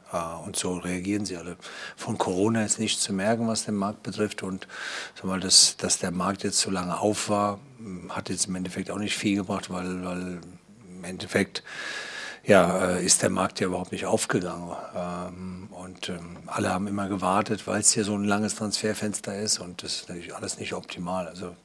Und 0.44 0.56
so 0.56 0.78
reagieren 0.78 1.24
sie 1.24 1.36
alle. 1.36 1.56
Von 1.96 2.18
Corona 2.18 2.64
ist 2.64 2.78
nichts 2.78 3.02
zu 3.02 3.12
merken, 3.12 3.48
was 3.48 3.64
den 3.64 3.74
Markt 3.74 4.02
betrifft. 4.02 4.42
Und 4.42 4.66
sag 5.14 5.24
mal, 5.24 5.40
dass, 5.40 5.76
dass 5.76 5.98
der 5.98 6.10
Markt 6.10 6.44
jetzt 6.44 6.60
so 6.60 6.70
lange 6.70 6.98
auf 6.98 7.28
war, 7.28 7.60
hat 8.08 8.28
jetzt 8.30 8.46
im 8.46 8.54
Endeffekt 8.54 8.90
auch 8.90 8.98
nicht 8.98 9.16
viel 9.16 9.36
gebracht, 9.36 9.70
weil, 9.70 10.04
weil 10.04 10.40
im 11.02 11.04
Endeffekt 11.04 11.62
ja, 12.44 12.96
äh, 12.96 13.04
ist 13.04 13.22
der 13.22 13.30
Markt 13.30 13.60
ja 13.60 13.66
überhaupt 13.68 13.92
nicht 13.92 14.06
aufgegangen. 14.06 14.74
Ähm, 14.96 15.68
und 15.70 16.08
ähm, 16.08 16.38
alle 16.46 16.70
haben 16.70 16.86
immer 16.86 17.08
gewartet, 17.08 17.66
weil 17.66 17.80
es 17.80 17.92
hier 17.92 18.04
so 18.04 18.14
ein 18.14 18.24
langes 18.24 18.56
Transferfenster 18.56 19.36
ist 19.38 19.58
und 19.58 19.82
das 19.82 19.96
ist 19.96 20.08
natürlich 20.08 20.34
alles 20.34 20.58
nicht 20.58 20.74
optimal. 20.74 21.28
Also 21.28 21.56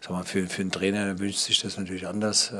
sag 0.00 0.10
mal, 0.10 0.24
für, 0.24 0.46
für 0.46 0.62
einen 0.62 0.70
Trainer 0.70 1.18
wünscht 1.18 1.40
sich 1.40 1.60
das 1.60 1.76
natürlich 1.76 2.06
anders, 2.06 2.52
äh, 2.52 2.56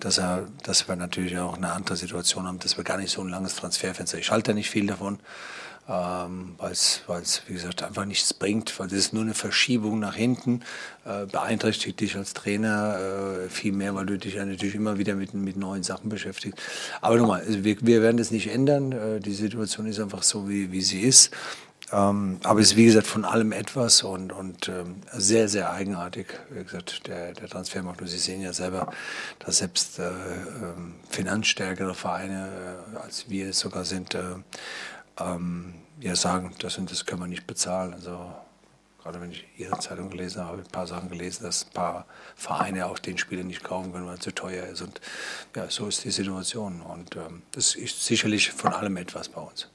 dass, 0.00 0.18
er, 0.18 0.48
dass 0.62 0.88
wir 0.88 0.96
natürlich 0.96 1.38
auch 1.38 1.56
eine 1.56 1.72
andere 1.72 1.96
Situation 1.96 2.46
haben, 2.46 2.58
dass 2.58 2.76
wir 2.76 2.84
gar 2.84 2.98
nicht 2.98 3.10
so 3.10 3.22
ein 3.22 3.28
langes 3.28 3.56
Transferfenster. 3.56 4.18
Ich 4.18 4.30
halte 4.30 4.52
da 4.52 4.54
nicht 4.54 4.70
viel 4.70 4.86
davon. 4.86 5.18
Ähm, 5.88 6.54
weil 6.58 6.72
es, 6.72 7.42
wie 7.46 7.54
gesagt, 7.54 7.82
einfach 7.82 8.04
nichts 8.04 8.32
bringt, 8.32 8.78
weil 8.78 8.88
das 8.88 8.98
ist 8.98 9.12
nur 9.12 9.22
eine 9.22 9.34
Verschiebung 9.34 9.98
nach 9.98 10.14
hinten, 10.14 10.62
äh, 11.04 11.26
beeinträchtigt 11.26 11.98
dich 12.00 12.16
als 12.16 12.34
Trainer 12.34 12.98
äh, 13.46 13.48
viel 13.48 13.72
mehr, 13.72 13.94
weil 13.94 14.06
du 14.06 14.18
dich 14.18 14.34
ja 14.34 14.44
natürlich 14.44 14.76
immer 14.76 14.98
wieder 14.98 15.14
mit, 15.14 15.34
mit 15.34 15.56
neuen 15.56 15.82
Sachen 15.82 16.08
beschäftigst. 16.08 16.58
Aber 17.00 17.16
nochmal, 17.16 17.40
also 17.40 17.64
wir, 17.64 17.76
wir 17.80 18.00
werden 18.00 18.16
das 18.16 18.30
nicht 18.30 18.48
ändern, 18.48 18.92
äh, 18.92 19.20
die 19.20 19.34
Situation 19.34 19.86
ist 19.86 19.98
einfach 19.98 20.22
so, 20.22 20.48
wie, 20.48 20.70
wie 20.70 20.82
sie 20.82 21.00
ist. 21.00 21.32
Ähm, 21.92 22.38
aber 22.42 22.60
es 22.60 22.68
ist 22.68 22.76
wie 22.76 22.86
gesagt 22.86 23.06
von 23.06 23.24
allem 23.24 23.52
etwas 23.52 24.02
und, 24.02 24.32
und 24.32 24.68
ähm, 24.68 25.02
sehr, 25.12 25.48
sehr 25.48 25.72
eigenartig. 25.72 26.26
Wie 26.48 26.64
gesagt, 26.64 27.06
der, 27.06 27.32
der 27.34 27.48
Transfermarkt, 27.48 28.00
Sie 28.08 28.18
sehen 28.18 28.40
ja 28.40 28.54
selber, 28.54 28.90
dass 29.40 29.58
selbst 29.58 29.98
äh, 29.98 30.08
ähm, 30.08 30.94
finanzstärkere 31.10 31.94
Vereine, 31.94 32.48
äh, 32.94 32.98
als 32.98 33.28
wir 33.28 33.50
es 33.50 33.58
sogar 33.58 33.84
sind, 33.84 34.14
äh, 34.14 34.20
ähm, 35.18 35.74
ja 36.00 36.16
sagen, 36.16 36.54
das 36.58 36.78
und 36.78 36.90
das 36.90 37.06
können 37.06 37.22
wir 37.22 37.28
nicht 37.28 37.46
bezahlen. 37.46 37.94
Also 37.94 38.34
gerade 39.02 39.20
wenn 39.20 39.32
ich 39.32 39.44
Ihre 39.56 39.78
Zeitung 39.78 40.10
gelesen 40.10 40.40
habe, 40.40 40.50
habe 40.50 40.62
ich 40.62 40.68
ein 40.68 40.72
paar 40.72 40.86
Sachen 40.86 41.10
gelesen, 41.10 41.44
dass 41.44 41.66
ein 41.66 41.72
paar 41.72 42.06
Vereine 42.36 42.86
auch 42.86 42.98
den 42.98 43.18
Spieler 43.18 43.44
nicht 43.44 43.64
kaufen 43.64 43.92
können, 43.92 44.06
weil 44.06 44.14
er 44.14 44.20
zu 44.20 44.34
teuer 44.34 44.66
ist. 44.66 44.82
Und 44.82 45.00
ja, 45.56 45.68
so 45.70 45.86
ist 45.86 46.04
die 46.04 46.10
Situation. 46.10 46.80
Und 46.80 47.16
ähm, 47.16 47.42
das 47.52 47.74
ist 47.74 48.04
sicherlich 48.04 48.50
von 48.50 48.72
allem 48.72 48.96
etwas 48.96 49.28
bei 49.28 49.40
uns. 49.40 49.68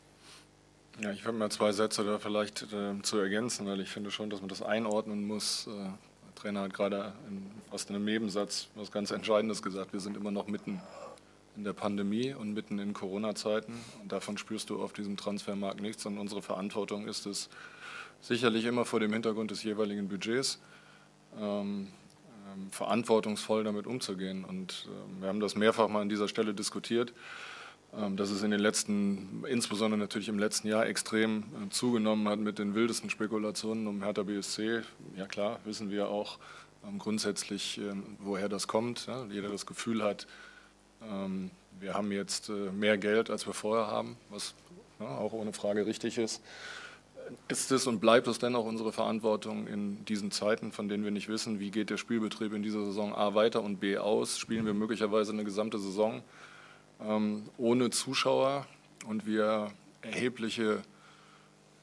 Ja, 1.00 1.12
ich 1.12 1.26
habe 1.26 1.38
mal 1.38 1.52
zwei 1.52 1.72
Sätze 1.72 2.04
da 2.04 2.18
vielleicht 2.18 2.74
äh, 2.74 3.00
zu 3.04 3.20
ergänzen, 3.20 3.68
weil 3.68 3.80
ich 3.82 3.90
finde 3.90 4.10
schon, 4.10 4.30
dass 4.30 4.40
man 4.40 4.50
das 4.50 4.64
einordnen 4.64 5.28
muss. 5.28 5.68
Äh, 5.68 5.72
der 5.72 6.36
Trainer 6.36 6.62
hat 6.62 6.74
gerade 6.74 7.14
in, 7.30 7.52
aus 7.70 7.88
einem 7.88 8.04
Nebensatz 8.04 8.68
was 8.76 8.92
ganz 8.92 9.12
Entscheidendes 9.12 9.62
gesagt. 9.62 9.94
Wir 9.94 10.00
sind 10.00 10.18
immer 10.18 10.32
noch 10.32 10.48
mitten 10.48 10.82
in 11.58 11.64
der 11.64 11.74
Pandemie 11.74 12.34
und 12.34 12.54
mitten 12.54 12.80
in 12.80 12.94
Corona-Zeiten. 12.94 13.74
Davon 14.08 14.38
spürst 14.38 14.70
du 14.70 14.82
auf 14.82 14.94
diesem 14.94 15.18
Transfermarkt 15.18 15.82
nichts. 15.82 16.06
Und 16.06 16.20
unsere 16.20 16.42
Verantwortung 16.42 17.08
ist 17.08 17.26
es, 17.26 17.50
sicherlich 18.22 18.66
immer 18.66 18.86
vor 18.86 19.00
dem 19.00 19.14
Hintergrund 19.14 19.52
des 19.52 19.64
jeweiligen 19.64 20.08
Budgets, 20.08 20.60
ähm, 21.40 21.88
ähm, 22.52 22.72
verantwortungsvoll 22.72 23.64
damit 23.64 23.88
umzugehen. 23.88 24.46
Und 24.46 24.88
äh, 24.88 25.22
wir 25.22 25.28
haben 25.28 25.40
das 25.40 25.56
mehrfach 25.56 25.88
mal 25.88 26.02
an 26.02 26.10
dieser 26.10 26.28
Stelle 26.28 26.54
diskutiert. 26.54 27.14
Ähm, 27.96 28.18
dass 28.18 28.32
es 28.32 28.44
in 28.44 28.52
den 28.52 28.60
letzten, 28.60 29.46
insbesondere 29.48 29.98
natürlich 29.98 30.28
im 30.28 30.38
letzten 30.38 30.68
Jahr, 30.68 30.86
extrem 30.86 31.40
äh, 31.40 31.70
zugenommen 31.70 32.28
hat 32.28 32.40
mit 32.40 32.60
den 32.60 32.76
wildesten 32.76 33.10
Spekulationen 33.10 33.88
um 33.88 34.04
Hertha 34.04 34.24
BSC. 34.24 34.82
Ja 35.16 35.26
klar, 35.26 35.60
wissen 35.64 35.90
wir 35.90 36.10
auch 36.10 36.38
ähm, 36.86 37.00
grundsätzlich, 37.00 37.78
ähm, 37.78 38.18
woher 38.20 38.50
das 38.50 38.68
kommt. 38.68 39.08
Jeder 39.32 39.50
das 39.50 39.66
Gefühl 39.66 40.04
hat, 40.04 40.28
wir 41.80 41.94
haben 41.94 42.12
jetzt 42.12 42.50
äh, 42.50 42.72
mehr 42.72 42.98
Geld, 42.98 43.30
als 43.30 43.46
wir 43.46 43.54
vorher 43.54 43.88
haben, 43.88 44.18
was 44.30 44.56
auch 45.00 45.34
ohne 45.34 45.54
Frage 45.54 45.86
richtig 45.86 46.18
ist. 46.18 46.42
Ist 47.50 47.72
es 47.72 47.88
und 47.88 48.00
bleibt 48.00 48.28
es 48.28 48.40
dennoch 48.40 48.66
unsere 48.66 48.94
Verantwortung 48.94 49.68
in 49.68 50.06
diesen 50.06 50.32
Zeiten, 50.32 50.72
von 50.72 50.88
denen 50.88 51.04
wir 51.04 51.12
nicht 51.12 51.28
wissen, 51.28 51.60
wie 51.60 51.72
geht 51.72 51.90
der 51.90 51.98
Spielbetrieb 51.98 52.54
in 52.54 52.64
dieser 52.64 52.86
Saison 52.86 53.14
A 53.14 53.36
weiter 53.36 53.62
und 53.64 53.80
B 53.80 53.98
aus? 53.98 54.40
Spielen 54.40 54.66
wir 54.66 54.74
möglicherweise 54.74 55.34
eine 55.34 55.44
gesamte 55.44 55.78
Saison 55.78 56.24
ähm, 57.06 57.44
ohne 57.58 57.90
Zuschauer 57.90 58.66
und 59.08 59.26
wir 59.26 59.72
erhebliche, 60.02 60.82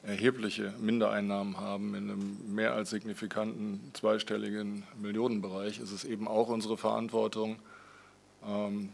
erhebliche 0.01 0.73
Mindereinnahmen 0.79 1.57
haben 1.59 1.93
in 1.93 2.09
einem 2.09 2.55
mehr 2.55 2.73
als 2.73 2.89
signifikanten 2.89 3.91
zweistelligen 3.93 4.83
Millionenbereich, 4.99 5.79
ist 5.79 5.91
es 5.91 6.05
eben 6.05 6.27
auch 6.27 6.49
unsere 6.49 6.75
Verantwortung, 6.75 7.51
ähm, 7.51 7.59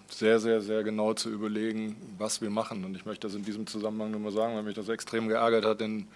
sehr, 0.09 0.39
sehr, 0.39 0.61
sehr 0.61 0.83
genau 0.83 1.13
zu 1.13 1.29
überlegen, 1.29 1.97
was 2.17 2.41
wir 2.41 2.49
machen. 2.49 2.85
Und 2.85 2.95
ich 2.95 3.05
möchte 3.05 3.27
das 3.27 3.35
in 3.35 3.43
diesem 3.43 3.67
Zusammenhang 3.67 4.11
nur 4.11 4.21
mal 4.21 4.31
sagen, 4.31 4.55
weil 4.55 4.63
mich 4.63 4.75
das 4.75 4.87
extrem 4.87 5.27
geärgert 5.27 5.65
hat, 5.65 5.81
denn 5.81 6.07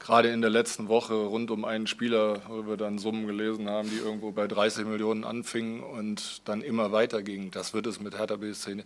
gerade 0.00 0.30
in 0.30 0.40
der 0.40 0.50
letzten 0.50 0.88
Woche 0.88 1.14
rund 1.14 1.50
um 1.50 1.64
einen 1.64 1.86
Spieler, 1.86 2.42
wo 2.48 2.66
wir 2.66 2.76
dann 2.76 2.98
Summen 2.98 3.26
gelesen 3.26 3.68
haben, 3.68 3.88
die 3.90 3.98
irgendwo 3.98 4.32
bei 4.32 4.48
30 4.48 4.86
Millionen 4.86 5.24
anfingen 5.24 5.82
und 5.82 6.40
dann 6.46 6.62
immer 6.62 6.90
weitergingen. 6.90 7.50
Das 7.50 7.74
wird 7.74 7.86
es 7.86 8.00
mit 8.00 8.18
Hertha 8.18 8.36
BSC 8.36 8.82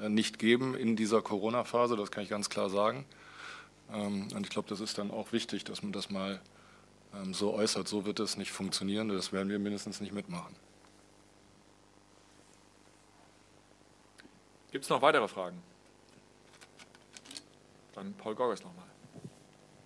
äh, 0.00 0.08
nicht 0.08 0.38
geben 0.38 0.74
in 0.74 0.96
dieser 0.96 1.22
Corona-Phase, 1.22 1.96
das 1.96 2.10
kann 2.10 2.24
ich 2.24 2.30
ganz 2.30 2.48
klar 2.48 2.70
sagen. 2.70 3.04
Ähm, 3.92 4.28
und 4.34 4.44
ich 4.44 4.50
glaube, 4.50 4.68
das 4.68 4.80
ist 4.80 4.98
dann 4.98 5.10
auch 5.10 5.32
wichtig, 5.32 5.64
dass 5.64 5.82
man 5.82 5.92
das 5.92 6.10
mal 6.10 6.40
ähm, 7.14 7.34
so 7.34 7.52
äußert. 7.52 7.86
So 7.86 8.06
wird 8.06 8.18
es 8.18 8.36
nicht 8.36 8.50
funktionieren, 8.50 9.08
das 9.08 9.32
werden 9.32 9.50
wir 9.50 9.58
mindestens 9.58 10.00
nicht 10.00 10.12
mitmachen. 10.12 10.54
Gibt 14.76 14.84
es 14.84 14.90
noch 14.90 15.00
weitere 15.00 15.26
Fragen? 15.26 15.56
Dann 17.94 18.12
Paul 18.12 18.34
Gorges 18.34 18.62
nochmal. 18.62 18.84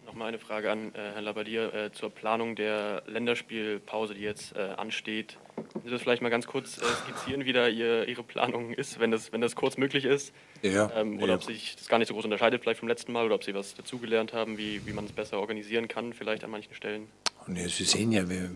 Nochmal 0.05 0.27
eine 0.27 0.41
Frage 0.41 0.69
an 0.69 0.93
äh, 0.97 1.13
Herrn 1.13 1.23
Labadier 1.23 1.73
äh, 1.73 1.93
zur 1.93 2.11
Planung 2.11 2.57
der 2.57 3.05
Länderspielpause, 3.07 4.15
die 4.15 4.23
jetzt 4.23 4.57
äh, 4.57 4.63
ansteht. 4.77 5.39
Können 5.55 5.85
Sie 5.85 5.91
das 5.91 6.03
vielleicht 6.03 6.23
mal 6.23 6.29
ganz 6.29 6.49
kurz 6.49 6.79
äh, 6.79 6.85
skizzieren, 6.87 7.45
wie 7.45 7.53
da 7.53 7.69
ihr, 7.69 8.09
Ihre 8.09 8.25
Planung 8.25 8.75
ist, 8.75 8.99
wenn 8.99 9.13
das, 9.13 9.33
wenn 9.33 9.41
das 9.41 9.55
kurz 9.55 9.77
möglich 9.77 10.07
ist? 10.07 10.33
Ja. 10.63 10.91
Ähm, 10.97 11.19
oder 11.19 11.29
ja. 11.29 11.35
ob 11.37 11.45
sich 11.45 11.77
das 11.77 11.87
gar 11.87 11.99
nicht 11.99 12.09
so 12.09 12.15
groß 12.15 12.25
unterscheidet 12.25 12.61
vielleicht 12.61 12.81
vom 12.81 12.89
letzten 12.89 13.13
Mal 13.13 13.27
oder 13.27 13.37
ob 13.37 13.45
Sie 13.45 13.55
was 13.55 13.77
dazugelernt 13.77 14.33
haben, 14.33 14.59
wie, 14.59 14.85
wie 14.87 14.93
man 14.93 15.05
es 15.05 15.13
besser 15.13 15.39
organisieren 15.39 15.87
kann, 15.87 16.15
vielleicht 16.15 16.43
an 16.43 16.51
manchen 16.51 16.75
Stellen? 16.75 17.07
Nee, 17.47 17.69
Sie 17.69 17.85
sehen 17.85 18.11
ja, 18.11 18.29
wir, 18.29 18.51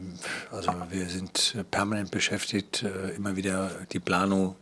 also 0.51 0.73
wir 0.91 1.07
sind 1.07 1.65
permanent 1.71 2.11
beschäftigt, 2.11 2.83
äh, 2.83 3.11
immer 3.11 3.37
wieder 3.37 3.71
die 3.93 4.01
Planung 4.01 4.57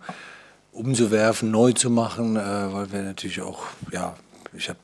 umzuwerfen, 0.72 1.50
neu 1.50 1.72
zu 1.72 1.90
machen, 1.90 2.36
äh, 2.36 2.72
weil 2.72 2.92
wir 2.92 3.02
natürlich 3.02 3.40
auch, 3.40 3.64
ja, 3.92 4.14
ich 4.54 4.68
habe 4.68 4.78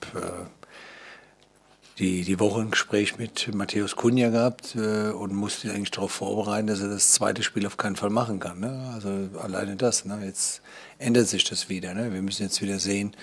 die, 1.99 2.23
die 2.23 2.38
Woche 2.38 2.61
ein 2.61 2.71
Gespräch 2.71 3.18
mit 3.18 3.52
Matthäus 3.54 3.97
Kunja 3.97 4.30
gehabt 4.30 4.76
äh, 4.76 5.11
und 5.11 5.35
musste 5.35 5.71
eigentlich 5.71 5.90
darauf 5.90 6.12
vorbereiten, 6.12 6.68
dass 6.68 6.80
er 6.80 6.88
das 6.88 7.12
zweite 7.12 7.42
Spiel 7.42 7.66
auf 7.66 7.76
keinen 7.76 7.97
Fall 7.97 8.11
machen 8.11 8.38
kann. 8.38 8.61
Ne? 8.61 8.92
Also 8.95 9.28
alleine 9.42 9.76
das. 9.76 10.04
Ne? 10.04 10.21
Jetzt 10.25 10.62
ändert 10.99 11.28
sich 11.28 11.45
das 11.45 11.69
wieder. 11.69 11.95
Ne? 11.95 12.12
Wir 12.12 12.23
müssen 12.23 12.43
jetzt 12.43 12.61
wieder 12.61 12.78
sehen, 12.78 13.14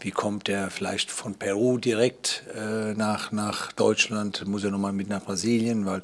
wie 0.00 0.10
kommt 0.10 0.48
der 0.48 0.70
vielleicht 0.70 1.10
von 1.10 1.34
Peru 1.34 1.78
direkt 1.78 2.44
äh, 2.54 2.92
nach, 2.94 3.32
nach 3.32 3.72
Deutschland, 3.72 4.46
muss 4.46 4.64
er 4.64 4.70
nochmal 4.70 4.92
mit 4.92 5.08
nach 5.08 5.22
Brasilien, 5.22 5.86
weil 5.86 6.02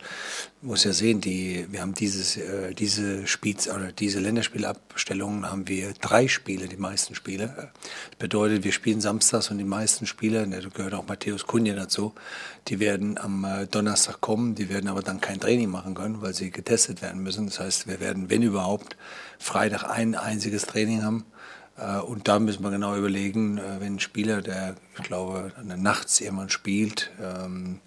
muss 0.60 0.82
ja 0.82 0.92
sehen, 0.92 1.20
die, 1.20 1.66
wir 1.70 1.82
haben 1.82 1.94
dieses, 1.94 2.36
äh, 2.36 2.74
diese 2.74 3.26
Spiels, 3.26 3.68
oder 3.68 3.92
diese 3.92 4.18
Länderspielabstellungen 4.18 5.48
haben 5.48 5.68
wir 5.68 5.92
drei 6.00 6.26
Spiele, 6.26 6.66
die 6.66 6.76
meisten 6.76 7.14
Spiele. 7.14 7.70
Das 8.10 8.18
bedeutet, 8.18 8.64
wir 8.64 8.72
spielen 8.72 9.00
samstags 9.00 9.50
und 9.50 9.58
die 9.58 9.64
meisten 9.64 10.06
Spiele, 10.06 10.46
da 10.48 10.58
gehört 10.68 10.94
auch 10.94 11.06
Matthäus 11.06 11.46
Kunja 11.46 11.74
dazu, 11.74 12.12
die 12.66 12.80
werden 12.80 13.18
am 13.18 13.44
äh, 13.44 13.66
Donnerstag 13.66 14.20
kommen, 14.20 14.56
die 14.56 14.68
werden 14.68 14.88
aber 14.88 15.02
dann 15.02 15.20
kein 15.20 15.38
Training 15.38 15.70
machen 15.70 15.94
können, 15.94 16.22
weil 16.22 16.34
sie 16.34 16.50
getestet 16.50 17.02
werden 17.02 17.22
müssen. 17.22 17.46
Das 17.46 17.60
heißt, 17.60 17.86
wir 17.86 18.00
werden, 18.00 18.28
wenn 18.28 18.42
überhaupt, 18.42 18.96
Freitag 19.38 19.84
ein 19.84 20.16
einziges 20.16 20.66
Training 20.66 21.04
haben. 21.04 21.17
Äh, 21.76 21.98
und 21.98 22.28
da 22.28 22.38
müssen 22.38 22.62
wir 22.62 22.70
genau 22.70 22.96
überlegen, 22.96 23.58
äh, 23.58 23.80
wenn 23.80 23.96
ein 23.96 24.00
Spieler, 24.00 24.42
der, 24.42 24.74
ich 24.96 25.04
glaube, 25.04 25.52
nachts 25.76 26.18
jemand 26.18 26.52
spielt, 26.52 27.10
ähm, 27.22 27.80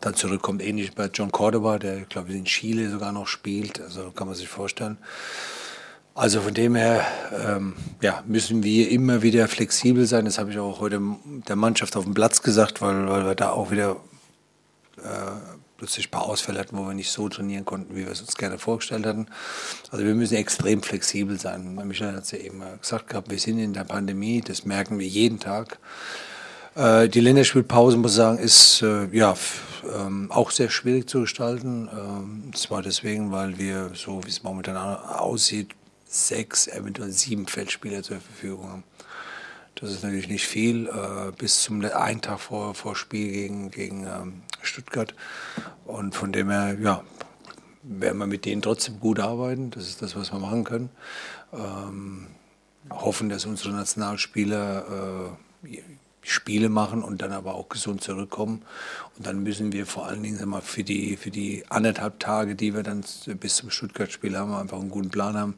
dann 0.00 0.14
zurückkommt, 0.14 0.62
ähnlich 0.62 0.94
bei 0.94 1.06
John 1.06 1.30
Cordoba, 1.30 1.78
der, 1.78 2.00
glaube 2.02 2.30
ich, 2.30 2.36
in 2.36 2.44
Chile 2.44 2.90
sogar 2.90 3.12
noch 3.12 3.28
spielt. 3.28 3.80
Also 3.80 4.10
kann 4.10 4.26
man 4.26 4.36
sich 4.36 4.48
vorstellen. 4.48 4.98
Also 6.14 6.42
von 6.42 6.52
dem 6.52 6.74
her 6.74 7.06
ähm, 7.46 7.74
ja, 8.02 8.22
müssen 8.26 8.62
wir 8.62 8.90
immer 8.90 9.22
wieder 9.22 9.48
flexibel 9.48 10.04
sein. 10.04 10.26
Das 10.26 10.38
habe 10.38 10.50
ich 10.50 10.58
auch 10.58 10.80
heute 10.80 11.00
der 11.48 11.56
Mannschaft 11.56 11.96
auf 11.96 12.04
dem 12.04 12.12
Platz 12.12 12.42
gesagt, 12.42 12.82
weil, 12.82 13.08
weil 13.08 13.24
wir 13.24 13.34
da 13.34 13.50
auch 13.50 13.70
wieder 13.70 13.96
äh, 14.98 15.60
plötzlich 15.82 16.06
ein 16.06 16.10
paar 16.12 16.26
Ausfälle 16.26 16.60
hatten, 16.60 16.78
wo 16.78 16.86
wir 16.86 16.94
nicht 16.94 17.10
so 17.10 17.28
trainieren 17.28 17.64
konnten, 17.64 17.96
wie 17.96 18.04
wir 18.04 18.12
es 18.12 18.20
uns 18.20 18.36
gerne 18.36 18.56
vorgestellt 18.56 19.04
hatten. 19.04 19.26
Also 19.90 20.04
wir 20.04 20.14
müssen 20.14 20.36
extrem 20.36 20.80
flexibel 20.80 21.40
sein. 21.40 21.74
Michael 21.74 22.14
hat 22.14 22.22
es 22.22 22.30
ja 22.30 22.38
eben 22.38 22.62
gesagt 22.80 23.08
gehabt, 23.08 23.32
wir 23.32 23.38
sind 23.40 23.58
in 23.58 23.72
der 23.72 23.82
Pandemie, 23.82 24.40
das 24.42 24.64
merken 24.64 25.00
wir 25.00 25.08
jeden 25.08 25.40
Tag. 25.40 25.80
Äh, 26.76 27.08
die 27.08 27.18
Länderspielpause, 27.18 27.96
muss 27.96 28.12
ich 28.12 28.16
sagen, 28.16 28.38
ist 28.38 28.80
äh, 28.82 29.06
ja, 29.10 29.34
ähm, 29.92 30.30
auch 30.30 30.52
sehr 30.52 30.70
schwierig 30.70 31.08
zu 31.08 31.22
gestalten. 31.22 31.88
Ähm, 31.92 32.52
zwar 32.54 32.82
deswegen, 32.82 33.32
weil 33.32 33.58
wir, 33.58 33.90
so 33.92 34.22
wie 34.22 34.30
es 34.30 34.44
momentan 34.44 34.76
aussieht, 34.76 35.74
sechs, 36.06 36.68
eventuell 36.68 37.10
sieben 37.10 37.48
Feldspieler 37.48 38.04
zur 38.04 38.20
Verfügung 38.20 38.70
haben. 38.70 38.84
Das 39.74 39.90
ist 39.90 40.04
natürlich 40.04 40.28
nicht 40.28 40.46
viel, 40.46 40.86
äh, 40.86 41.32
bis 41.36 41.64
zum 41.64 41.84
einen 41.84 42.20
Tag 42.20 42.38
vor, 42.38 42.76
vor 42.76 42.94
Spiel 42.94 43.32
gegen, 43.32 43.70
gegen 43.72 44.06
ähm, 44.06 44.42
Stuttgart. 44.62 45.14
Und 45.86 46.14
von 46.14 46.32
dem 46.32 46.50
her, 46.50 46.76
ja, 46.80 47.02
werden 47.82 48.18
wir 48.18 48.26
mit 48.26 48.44
denen 48.44 48.62
trotzdem 48.62 49.00
gut 49.00 49.18
arbeiten. 49.20 49.70
Das 49.70 49.88
ist 49.88 50.02
das, 50.02 50.16
was 50.16 50.32
wir 50.32 50.38
machen 50.38 50.64
können. 50.64 50.90
Ähm, 51.52 52.26
hoffen, 52.90 53.28
dass 53.28 53.46
unsere 53.46 53.72
Nationalspieler 53.72 55.34
äh, 55.66 55.78
Spiele 56.24 56.68
machen 56.68 57.02
und 57.02 57.20
dann 57.20 57.32
aber 57.32 57.56
auch 57.56 57.68
gesund 57.68 58.02
zurückkommen. 58.02 58.62
Und 59.16 59.26
dann 59.26 59.42
müssen 59.42 59.72
wir 59.72 59.86
vor 59.86 60.06
allen 60.06 60.22
Dingen 60.22 60.48
mal, 60.48 60.60
für, 60.60 60.84
die, 60.84 61.16
für 61.16 61.32
die 61.32 61.64
anderthalb 61.68 62.20
Tage, 62.20 62.54
die 62.54 62.74
wir 62.74 62.84
dann 62.84 63.04
bis 63.40 63.56
zum 63.56 63.70
Stuttgart-Spiel 63.70 64.38
haben, 64.38 64.54
einfach 64.54 64.78
einen 64.78 64.90
guten 64.90 65.10
Plan 65.10 65.36
haben, 65.36 65.54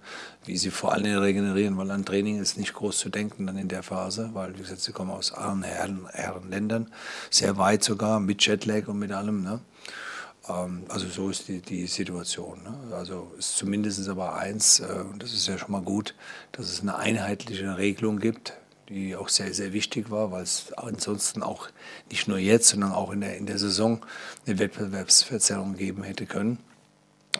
wie 0.47 0.57
sie 0.57 0.71
vor 0.71 0.93
allen 0.93 1.05
Dingen 1.05 1.19
regenerieren, 1.19 1.77
weil 1.77 1.91
an 1.91 2.07
Training 2.07 2.41
ist 2.41 2.57
nicht 2.57 2.73
groß 2.73 2.99
zu 2.99 3.11
denken 3.11 3.47
dann 3.47 3.59
in 3.59 3.69
der 3.69 3.83
Phase, 3.83 4.31
weil 4.33 4.55
wie 4.55 4.63
gesagt, 4.63 4.81
sie 4.81 4.93
kommen 4.93 5.11
aus 5.11 5.33
armen 5.33 5.65
Herren, 5.65 6.07
Herren 6.11 6.49
Ländern, 6.49 6.91
sehr 7.29 7.59
weit 7.59 7.85
sogar, 7.85 8.19
mit 8.19 8.45
Jetlag 8.47 8.89
und 8.89 8.99
mit 8.99 9.13
allem. 9.13 9.43
Ne? 9.43 9.61
Ähm, 10.49 10.85
also 10.89 11.09
so 11.09 11.31
ist 11.31 11.49
die, 11.49 11.61
die 11.61 11.87
Situation. 11.87 12.63
Ne? 12.63 12.97
Also 12.97 13.33
ist 13.39 13.57
zumindest 13.57 14.09
aber 14.09 14.35
eins, 14.35 14.81
äh, 14.81 15.05
und 15.11 15.23
das 15.23 15.33
ist 15.33 15.47
ja 15.47 15.59
schon 15.59 15.73
mal 15.73 15.83
gut, 15.83 16.15
dass 16.53 16.71
es 16.71 16.81
eine 16.81 16.97
einheitliche 16.97 17.77
Regelung 17.77 18.19
gibt 18.19 18.55
die 18.89 19.17
auch 19.17 19.31
sehr, 19.31 19.55
sehr 19.55 19.73
wichtig 19.73 20.11
war, 20.11 20.31
weil 20.31 20.43
es 20.43 20.73
ansonsten 20.75 21.43
auch 21.43 21.69
nicht 22.11 22.29
nur 22.29 22.39
jetzt, 22.39 22.69
sondern 22.69 22.93
auch 22.93 23.13
in 23.13 23.23
der, 23.23 23.37
in 23.37 23.47
der 23.47 23.59
Saison 23.59 24.05
eine 24.47 24.59
Wettbewerbsverzerrung 24.59 25.75
geben 25.77 26.03
hätte 26.03 26.27
können, 26.27 26.59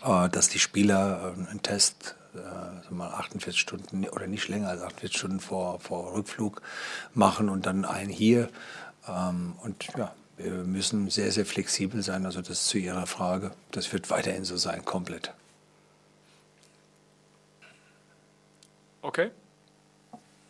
äh, 0.03 0.29
dass 0.29 0.49
die 0.49 0.59
Spieler 0.59 1.35
äh, 1.37 1.49
einen 1.49 1.61
Test 1.61 2.15
mal 2.89 3.11
48 3.11 3.57
Stunden 3.57 4.05
oder 4.09 4.27
nicht 4.27 4.49
länger 4.49 4.67
als 4.67 4.81
48 4.81 5.17
Stunden 5.17 5.39
vor, 5.39 5.79
vor 5.79 6.13
Rückflug 6.13 6.61
machen 7.13 7.47
und 7.47 7.65
dann 7.65 7.85
einen 7.85 8.09
hier. 8.09 8.49
Ähm, 9.07 9.53
und 9.63 9.87
ja, 9.97 10.13
wir 10.37 10.51
müssen 10.51 11.09
sehr, 11.09 11.31
sehr 11.31 11.45
flexibel 11.45 12.01
sein. 12.03 12.25
Also 12.25 12.41
das 12.41 12.67
zu 12.67 12.77
Ihrer 12.77 13.07
Frage. 13.07 13.51
Das 13.71 13.91
wird 13.93 14.09
weiterhin 14.09 14.45
so 14.45 14.57
sein, 14.57 14.83
komplett. 14.83 15.33
Okay. 19.01 19.31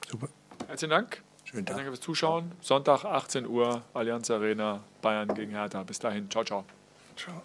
Super. 0.09 0.29
Herzlichen 0.67 0.91
Dank. 0.91 1.21
Schönen 1.43 1.65
Dank. 1.65 1.77
Danke 1.77 1.91
fürs 1.91 2.01
Zuschauen. 2.01 2.51
Sonntag 2.61 3.05
18 3.05 3.45
Uhr, 3.45 3.83
Allianz 3.93 4.31
Arena, 4.31 4.83
Bayern 5.01 5.33
gegen 5.35 5.51
Hertha. 5.51 5.83
Bis 5.83 5.99
dahin. 5.99 6.29
Ciao, 6.31 6.43
ciao. 6.43 6.65
Ciao. 7.15 7.41